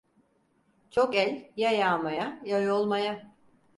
[0.91, 3.35] Çok el, ya yağmaya ya yolmaya.